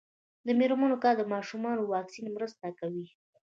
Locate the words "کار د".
1.03-1.23